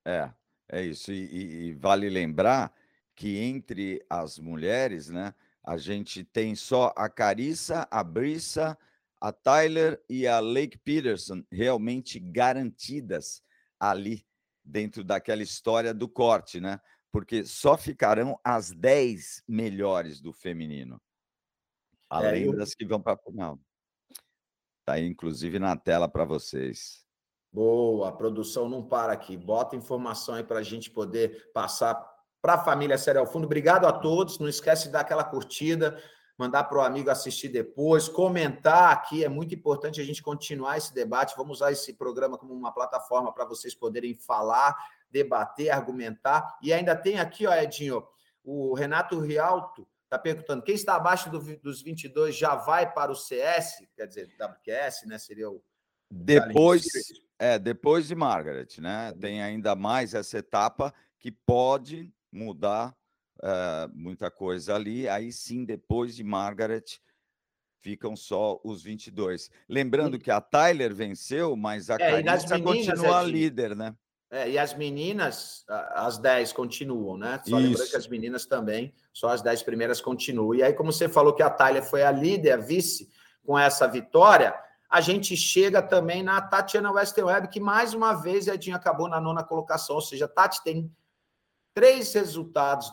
[0.05, 0.31] É,
[0.69, 1.11] é isso.
[1.11, 2.71] E, e, vale lembrar
[3.17, 8.77] que entre as mulheres, né, a gente tem só a Carissa, a Brissa,
[9.21, 13.43] a Tyler e a Lake Peterson realmente garantidas
[13.79, 14.25] ali
[14.65, 16.81] dentro daquela história do corte, né?
[17.11, 20.97] Porque só ficarão as 10 melhores do feminino.
[20.97, 22.57] É, além é, eu...
[22.57, 23.59] das que vão para a final.
[24.81, 27.05] Está aí, inclusive, na tela para vocês.
[27.53, 29.37] Boa, a produção não para aqui.
[29.37, 31.95] Bota informação aí para a gente poder passar
[32.41, 33.47] para a família Série ao Fundo.
[33.47, 34.39] Obrigado a todos.
[34.39, 36.01] Não esquece de dar aquela curtida,
[36.39, 39.25] mandar para o amigo assistir depois, comentar aqui.
[39.25, 41.37] É muito importante a gente continuar esse debate.
[41.37, 44.77] Vamos usar esse programa como uma plataforma para vocês poderem falar,
[45.11, 46.57] debater, argumentar.
[46.63, 48.07] E ainda tem aqui, ó, Edinho,
[48.43, 53.15] o Renato Rialto Está perguntando, quem está abaixo do, dos 22 já vai para o
[53.15, 53.87] CS?
[53.95, 55.19] Quer dizer, WQS, né?
[55.19, 55.63] Seria o.
[56.11, 56.87] Depois,
[57.39, 59.13] é, depois de Margaret, né?
[59.21, 62.97] Tem ainda mais essa etapa que pode mudar
[63.39, 65.09] uh, muita coisa ali.
[65.09, 66.85] Aí sim, depois de Margaret,
[67.79, 69.51] ficam só os 22.
[69.69, 73.95] Lembrando que a Tyler venceu, mas a é, Carissa continua é líder, né?
[74.31, 77.41] É, e as meninas, as 10 continuam, né?
[77.47, 77.69] Só Isso.
[77.69, 80.55] lembrando que as meninas também, só as 10 primeiras continuam.
[80.55, 83.09] E aí, como você falou que a Thalia foi a líder, a vice,
[83.43, 84.55] com essa vitória,
[84.91, 89.43] a gente chega também na Tatiana Westerweb, que mais uma vez Edinho acabou na nona
[89.43, 89.97] colocação.
[89.97, 90.95] Ou seja, a Tati tem
[91.73, 92.93] três resultados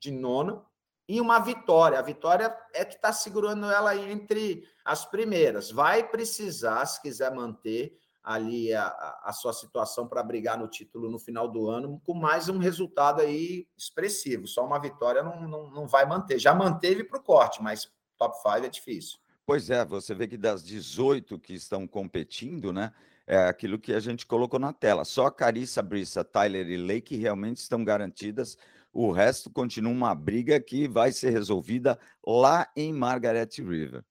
[0.00, 0.64] de nona
[1.08, 1.98] e uma vitória.
[1.98, 5.70] A vitória é que está segurando ela entre as primeiras.
[5.70, 8.88] Vai precisar, se quiser manter, ali a,
[9.22, 13.22] a sua situação para brigar no título no final do ano, com mais um resultado
[13.22, 14.46] aí expressivo.
[14.46, 16.38] Só uma vitória não, não, não vai manter.
[16.38, 19.18] Já manteve para o corte, mas top 5 é difícil.
[19.46, 22.92] Pois é, você vê que das 18 que estão competindo, né?
[23.26, 25.06] É aquilo que a gente colocou na tela.
[25.06, 28.58] Só Carissa, Brissa, Tyler e Lake realmente estão garantidas.
[28.92, 34.02] O resto continua uma briga que vai ser resolvida lá em Margaret River.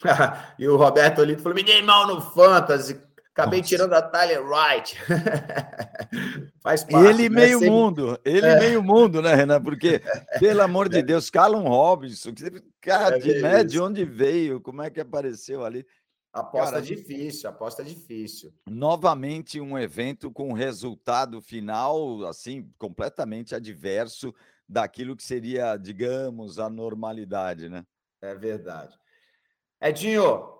[0.58, 3.00] e o Roberto Olito falou: me dei mal no Fantasy.
[3.36, 3.68] Acabei Nossa.
[3.68, 4.96] tirando a Tyler Wright.
[6.62, 7.06] Faz parte.
[7.06, 7.42] Ele né?
[7.42, 8.58] meio mundo, ele é.
[8.58, 9.60] meio mundo, né, Renan?
[9.60, 10.00] Porque,
[10.40, 12.30] pelo amor de Deus, Callum Robinson,
[12.80, 15.84] cara, é de, né, de onde veio, como é que apareceu ali?
[16.36, 18.52] Aposta cara, difícil, aposta difícil.
[18.66, 24.34] Novamente um evento com resultado final, assim, completamente adverso
[24.68, 27.86] daquilo que seria, digamos, a normalidade, né?
[28.20, 28.98] É verdade.
[29.80, 30.52] Edinho,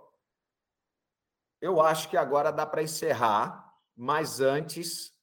[1.61, 5.15] eu acho que agora dá para encerrar, mas antes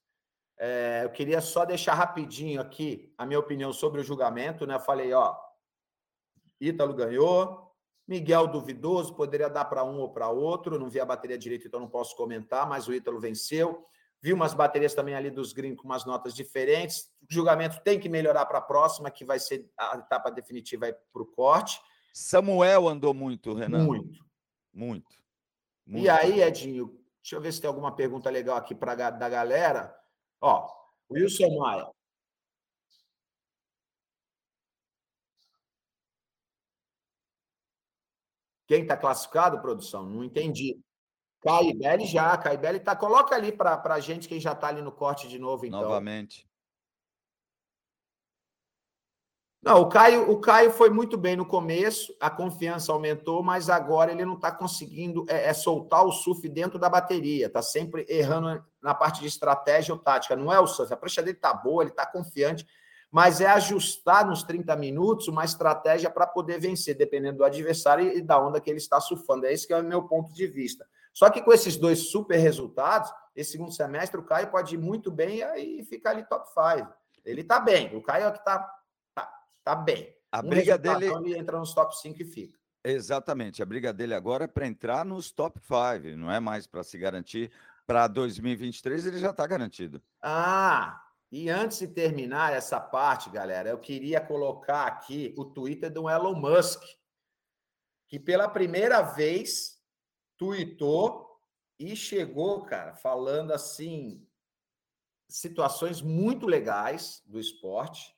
[0.56, 4.76] é, eu queria só deixar rapidinho aqui a minha opinião sobre o julgamento, né?
[4.76, 5.36] Eu falei, ó,
[6.60, 7.63] Ítalo ganhou,
[8.06, 11.80] Miguel duvidoso, poderia dar para um ou para outro, não vi a bateria direito, então
[11.80, 13.86] não posso comentar, mas o Ítalo venceu.
[14.20, 17.10] Vi umas baterias também ali dos gringos com umas notas diferentes.
[17.22, 21.22] O julgamento tem que melhorar para a próxima, que vai ser a etapa definitiva para
[21.22, 21.78] o corte.
[22.12, 23.84] Samuel andou muito, Renan.
[23.84, 24.24] Muito.
[24.72, 25.16] Muito.
[25.86, 29.28] Muito e aí, Edinho, deixa eu ver se tem alguma pergunta legal aqui pra, da
[29.28, 29.94] galera.
[30.40, 30.70] Ó,
[31.10, 31.90] Wilson Maia.
[38.66, 40.04] Quem está classificado, produção?
[40.08, 40.78] Não entendi.
[41.40, 42.96] Caibele já, Caibele tá.
[42.96, 45.82] Coloca ali para a gente quem já está ali no corte de novo, então.
[45.82, 46.48] Novamente.
[49.64, 54.12] Não, o Caio, o Caio foi muito bem no começo, a confiança aumentou, mas agora
[54.12, 58.62] ele não está conseguindo é, é, soltar o surf dentro da bateria, está sempre errando
[58.82, 60.36] na parte de estratégia ou tática.
[60.36, 62.66] Não é o surf, a prancha dele está boa, ele está confiante,
[63.14, 68.20] mas é ajustar nos 30 minutos uma estratégia para poder vencer, dependendo do adversário e
[68.20, 69.46] da onda que ele está surfando.
[69.46, 70.84] É esse que é o meu ponto de vista.
[71.12, 75.12] Só que com esses dois super resultados, esse segundo semestre, o Caio pode ir muito
[75.12, 76.92] bem e ficar ali top 5.
[77.24, 78.68] Ele está bem, o Caio é o que está
[79.62, 80.12] Tá bem.
[80.32, 82.58] A um briga dele ele entra nos top 5 e fica.
[82.82, 83.62] Exatamente.
[83.62, 86.98] A briga dele agora é para entrar nos top 5, não é mais para se
[86.98, 87.52] garantir.
[87.86, 90.02] Para 2023 ele já está garantido.
[90.20, 91.00] Ah,
[91.34, 96.36] e antes de terminar essa parte, galera, eu queria colocar aqui o Twitter do Elon
[96.36, 96.80] Musk,
[98.06, 99.82] que pela primeira vez
[100.36, 101.40] tweetou
[101.76, 104.24] e chegou, cara, falando assim
[105.28, 108.14] situações muito legais do esporte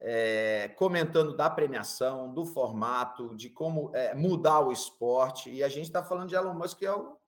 [0.00, 5.50] é, comentando da premiação, do formato, de como é, mudar o esporte.
[5.50, 7.18] E a gente está falando de Elon Musk, que é o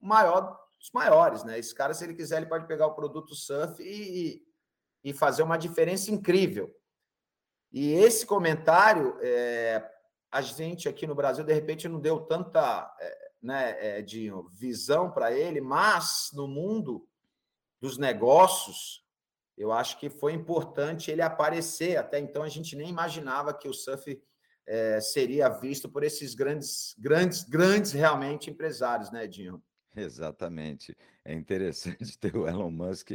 [0.00, 0.58] maior
[0.94, 1.58] maiores, né?
[1.58, 4.42] Esse cara, se ele quiser, ele pode pegar o produto surf e,
[5.04, 6.74] e fazer uma diferença incrível.
[7.72, 9.86] E esse comentário, é,
[10.30, 12.94] a gente aqui no Brasil, de repente, não deu tanta.
[12.98, 17.08] É, né, Edinho, visão para ele, mas no mundo
[17.80, 19.02] dos negócios,
[19.56, 21.96] eu acho que foi importante ele aparecer.
[21.96, 24.22] Até então a gente nem imaginava que o surf
[24.66, 29.62] é, seria visto por esses grandes, grandes, grandes realmente empresários, né, Edinho?
[29.96, 30.96] Exatamente.
[31.24, 33.12] É interessante ter o Elon Musk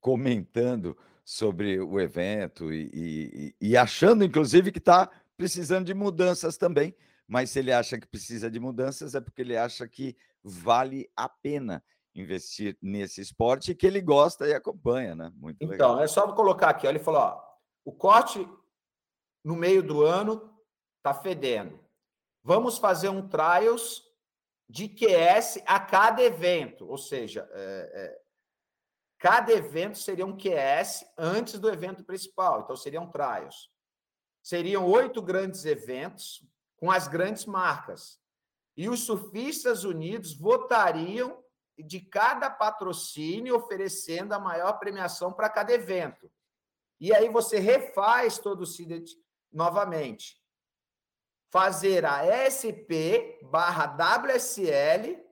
[0.00, 6.94] comentando sobre o evento e, e, e achando, inclusive, que está precisando de mudanças também.
[7.26, 11.28] Mas se ele acha que precisa de mudanças, é porque ele acha que vale a
[11.28, 11.82] pena
[12.14, 15.32] investir nesse esporte e que ele gosta e acompanha, né?
[15.36, 15.92] Muito então, legal.
[15.92, 17.42] Então, é só colocar aqui, ó, ele falou, ó,
[17.84, 18.46] o corte
[19.42, 20.52] no meio do ano
[21.02, 21.80] tá fedendo.
[22.42, 24.02] Vamos fazer um trials
[24.72, 28.22] de QS a cada evento, ou seja, é, é,
[29.18, 33.70] cada evento seria um QS antes do evento principal, então seriam trials.
[34.42, 36.42] Seriam oito grandes eventos
[36.78, 38.18] com as grandes marcas.
[38.74, 41.44] E os surfistas unidos votariam
[41.78, 46.32] de cada patrocínio oferecendo a maior premiação para cada evento.
[46.98, 49.14] E aí você refaz todo o CIDET
[49.52, 50.41] novamente.
[51.52, 55.22] Fazer a SP barra WSL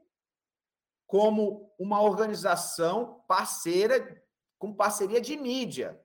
[1.06, 4.22] como uma organização parceira,
[4.58, 5.98] com parceria de mídia.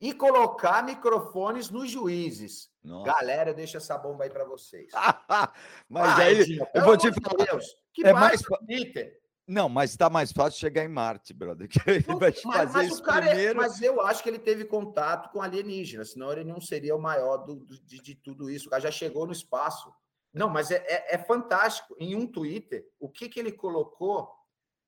[0.00, 2.70] E colocar microfones nos juízes.
[2.84, 3.12] Nossa.
[3.12, 4.92] Galera, deixa essa bomba aí para vocês.
[5.88, 7.46] Mas Ai, aí, eu vou te falar.
[7.46, 9.20] Deus, que é mais Twitter.
[9.46, 11.68] Não, mas está mais fácil chegar em Marte, brother.
[11.86, 13.50] ele vai mas, fazer mas isso é, primeiro.
[13.50, 17.00] É, mas eu acho que ele teve contato com alienígenas, senão ele não seria o
[17.00, 18.66] maior do, do, de, de, tudo isso.
[18.66, 19.92] O cara já chegou no espaço.
[20.34, 21.94] Não, mas é, é, é fantástico.
[21.98, 24.28] Em um Twitter, o que, que ele colocou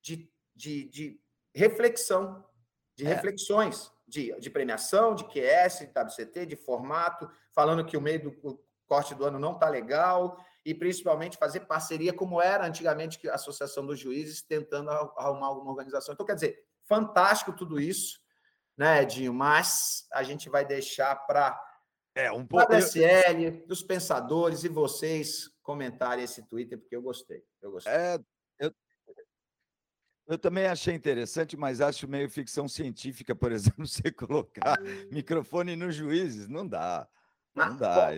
[0.02, 1.20] de, de, de
[1.54, 2.44] reflexão,
[2.96, 3.08] de é.
[3.08, 8.60] reflexões, de, de premiação, de QS, de WCT, de formato, falando que o meio do
[8.86, 13.86] corte do ano não está legal, e principalmente fazer parceria, como era antigamente a Associação
[13.86, 16.12] dos Juízes, tentando arrumar alguma organização.
[16.12, 18.20] Então, quer dizer, fantástico tudo isso,
[18.76, 19.32] né, Edinho?
[19.32, 21.58] Mas a gente vai deixar para
[22.14, 22.70] é, um pouco.
[22.70, 27.42] A DSL, dos pensadores e vocês comentarem esse Twitter, porque eu gostei.
[27.62, 27.90] Eu gostei.
[27.90, 28.20] É,
[28.58, 28.74] eu,
[30.26, 34.78] eu também achei interessante, mas acho meio ficção científica, por exemplo, você colocar
[35.10, 36.46] microfone nos juízes.
[36.46, 37.08] Não dá.
[37.54, 38.10] Não dá.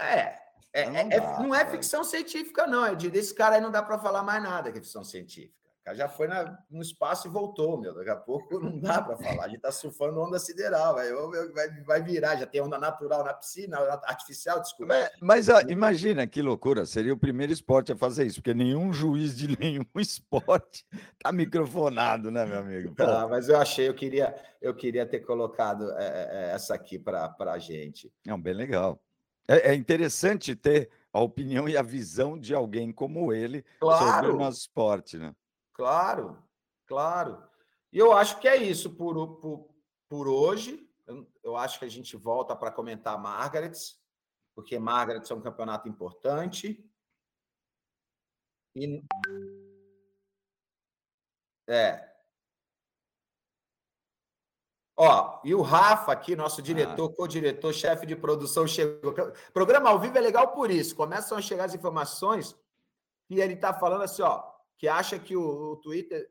[0.00, 0.47] É,
[0.82, 2.84] é, não, é, dá, não é ficção científica, não.
[2.84, 5.56] É de desse cara aí não dá para falar mais nada que é ficção científica.
[5.80, 7.94] O cara já foi na, no espaço e voltou, meu.
[7.94, 9.44] Daqui a pouco não dá para falar.
[9.44, 11.10] A gente está surfando onda sideral, vai,
[11.52, 12.36] vai, vai virar.
[12.36, 15.10] Já tem onda natural na piscina, artificial, desculpa.
[15.20, 16.84] Mas, mas imagina que loucura.
[16.84, 22.30] Seria o primeiro esporte a fazer isso, porque nenhum juiz de nenhum esporte está microfonado,
[22.30, 22.94] né, meu amigo?
[22.98, 27.58] Ah, mas eu achei, eu queria, eu queria ter colocado é, essa aqui para a
[27.58, 28.12] gente.
[28.26, 29.00] Não, bem legal.
[29.48, 34.04] É, é, interessante ter a opinião e a visão de alguém como ele claro.
[34.04, 35.34] sobre o nosso esporte, né?
[35.72, 36.42] Claro,
[36.86, 37.42] claro.
[37.90, 39.74] E eu acho que é isso por, por,
[40.06, 40.86] por hoje.
[41.06, 43.98] Eu, eu acho que a gente volta para comentar Margarets,
[44.54, 46.84] porque Margarets é um campeonato importante.
[48.76, 49.02] E...
[51.66, 52.07] É,
[55.00, 57.16] Ó, e o Rafa aqui, nosso diretor, ah.
[57.16, 59.14] co-diretor, chefe de produção, chegou.
[59.52, 60.96] Programa ao vivo é legal por isso.
[60.96, 62.56] Começam a chegar as informações
[63.30, 64.42] e ele está falando assim, ó,
[64.76, 66.28] que acha que o, o Twitter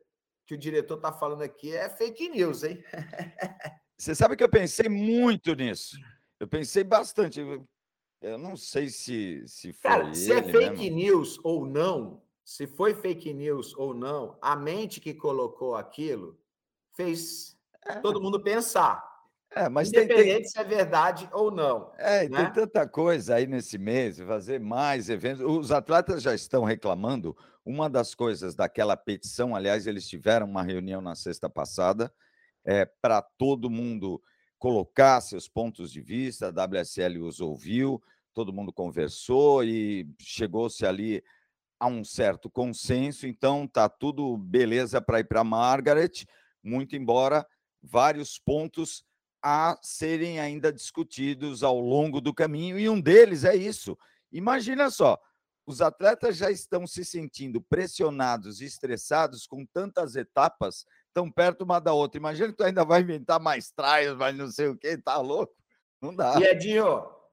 [0.48, 2.82] que o diretor está falando aqui é fake news, hein?
[3.98, 5.98] Você sabe que eu pensei muito nisso.
[6.40, 7.40] Eu pensei bastante.
[8.20, 9.90] Eu não sei se, se foi.
[9.90, 15.00] Cara, se é fake news ou não, se foi fake news ou não, a mente
[15.00, 16.38] que colocou aquilo
[16.94, 17.57] fez.
[18.02, 19.08] Todo mundo pensar.
[19.54, 20.44] É, mas Independente tem, tem...
[20.44, 21.92] se é verdade ou não.
[21.96, 22.44] É, né?
[22.44, 25.40] tem tanta coisa aí nesse mês, fazer mais eventos.
[25.42, 27.36] Os atletas já estão reclamando.
[27.64, 32.12] Uma das coisas daquela petição, aliás, eles tiveram uma reunião na sexta passada,
[32.64, 34.22] é, para todo mundo
[34.58, 36.48] colocar seus pontos de vista.
[36.48, 38.02] A WSL os ouviu,
[38.34, 41.22] todo mundo conversou e chegou-se ali
[41.80, 43.26] a um certo consenso.
[43.26, 46.26] Então, tá tudo beleza para ir para Margaret,
[46.62, 47.46] muito embora
[47.82, 49.04] vários pontos
[49.42, 53.96] a serem ainda discutidos ao longo do caminho, e um deles é isso.
[54.32, 55.18] Imagina só,
[55.64, 61.78] os atletas já estão se sentindo pressionados e estressados com tantas etapas tão perto uma
[61.78, 62.18] da outra.
[62.18, 65.54] Imagina que tu ainda vai inventar mais traios, mas não sei o que, tá louco?
[66.00, 66.38] Não dá.
[66.40, 66.86] E Edinho,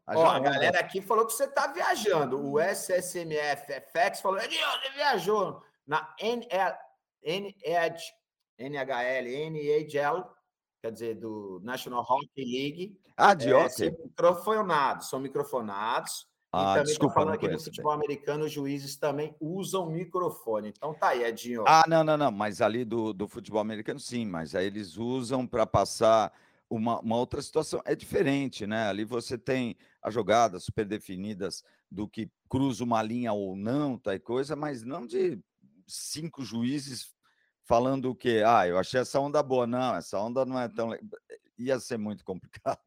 [0.06, 2.46] a, ó, a galera aqui falou que você tá viajando.
[2.46, 6.76] O SSMF FX falou, Edinho, você viajou na NL,
[7.24, 7.96] NHL,
[8.60, 10.35] NHL,
[10.86, 13.00] quer dizer, do National Hockey League.
[13.18, 13.90] Ah, de é, hockey.
[13.90, 16.28] São microfonados, são microfonados.
[16.52, 18.06] Ah, também desculpa, falando aqui no futebol bem.
[18.06, 20.70] americano, os juízes também usam microfone.
[20.70, 21.66] Então tá aí, Edinho.
[21.68, 22.32] Ah, não, não, não.
[22.32, 26.32] Mas ali do, do futebol americano, sim, mas aí eles usam para passar
[26.70, 27.82] uma, uma outra situação.
[27.84, 28.88] É diferente, né?
[28.88, 34.18] Ali você tem as jogadas super definidas do que cruza uma linha ou não, tal
[34.20, 35.40] coisa, mas não de
[35.88, 37.15] cinco juízes
[37.66, 38.44] falando o quê?
[38.46, 39.68] Ah, eu achei essa onda boa.
[39.68, 40.92] Não, essa onda não é tão.
[41.58, 42.80] Ia ser muito complicado.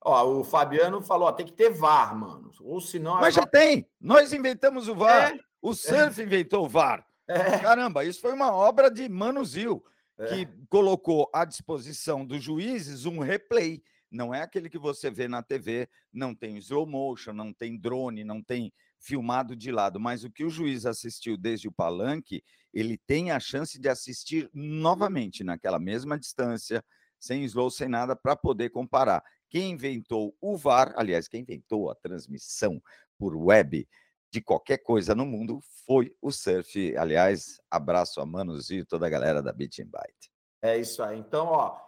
[0.00, 2.52] Ó, o Fabiano falou: ó, tem que ter VAR, mano.
[2.60, 3.20] Ou senão.
[3.20, 3.88] Mas já tem!
[4.00, 5.34] Nós inventamos o VAR.
[5.34, 5.40] É.
[5.60, 6.24] O Surf é.
[6.24, 7.06] inventou o VAR.
[7.26, 7.58] É.
[7.58, 9.84] Caramba, isso foi uma obra de Manuzil,
[10.18, 10.26] é.
[10.26, 13.82] que colocou à disposição dos juízes um replay.
[14.10, 18.24] Não é aquele que você vê na TV, não tem slow motion, não tem drone,
[18.24, 22.42] não tem filmado de lado, mas o que o juiz assistiu desde o palanque,
[22.72, 26.84] ele tem a chance de assistir novamente naquela mesma distância,
[27.18, 29.22] sem slow, sem nada, para poder comparar.
[29.48, 32.82] Quem inventou o VAR, aliás, quem inventou a transmissão
[33.18, 33.88] por web
[34.30, 36.96] de qualquer coisa no mundo foi o surf.
[36.96, 40.30] Aliás, abraço a Manos e toda a galera da Beat Byte.
[40.60, 41.18] É isso aí.
[41.18, 41.80] Então, ó,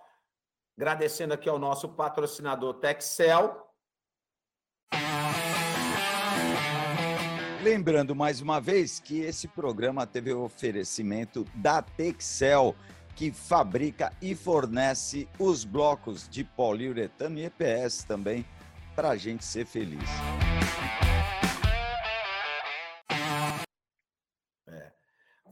[0.76, 3.68] agradecendo aqui ao nosso patrocinador Texel.
[7.62, 12.74] Lembrando mais uma vez que esse programa teve o oferecimento da Texel
[13.14, 18.46] que fabrica e fornece os blocos de poliuretano e EPS também
[18.96, 20.08] para a gente ser feliz.
[24.66, 24.90] É.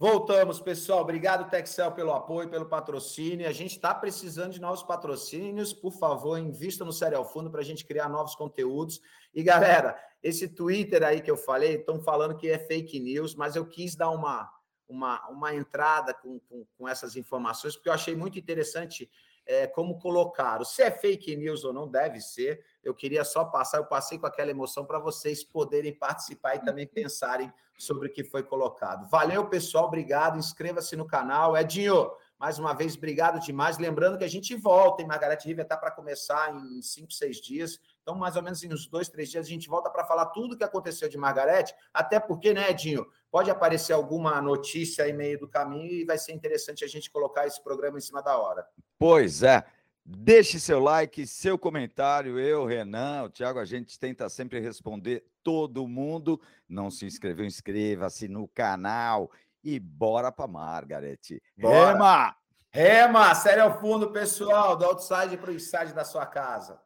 [0.00, 1.02] Voltamos, pessoal.
[1.02, 3.46] Obrigado, Texel, pelo apoio, pelo patrocínio.
[3.46, 5.74] A gente está precisando de novos patrocínios.
[5.74, 8.98] Por favor, invista no Serial Fundo para a gente criar novos conteúdos.
[9.34, 13.56] E, galera, esse Twitter aí que eu falei, estão falando que é fake news, mas
[13.56, 14.50] eu quis dar uma
[14.88, 19.08] uma, uma entrada com, com, com essas informações, porque eu achei muito interessante
[19.46, 20.64] é, como colocaram.
[20.64, 22.64] Se é fake news ou não, deve ser.
[22.82, 26.86] Eu queria só passar, eu passei com aquela emoção para vocês poderem participar e também
[26.86, 29.08] pensarem sobre o que foi colocado.
[29.08, 30.38] Valeu, pessoal, obrigado.
[30.38, 31.56] Inscreva-se no canal.
[31.56, 33.78] Edinho, mais uma vez, obrigado demais.
[33.78, 37.80] Lembrando que a gente volta, em Margarete River está para começar em cinco, seis dias.
[38.08, 40.54] Então, mais ou menos em uns dois, três dias, a gente volta para falar tudo
[40.54, 45.38] o que aconteceu de Margarete, até porque, né, Edinho, pode aparecer alguma notícia aí meio
[45.38, 48.66] do caminho e vai ser interessante a gente colocar esse programa em cima da hora.
[48.98, 49.62] Pois é.
[50.02, 52.38] Deixe seu like, seu comentário.
[52.38, 56.40] Eu, Renan, o Thiago, a gente tenta sempre responder todo mundo.
[56.66, 59.30] Não se inscreveu, inscreva-se no canal
[59.62, 61.42] e bora para Margaret.
[61.58, 61.92] Bora.
[61.92, 62.36] Rema!
[62.70, 66.80] Rema, sério ao fundo, pessoal, do outside para o inside da sua casa.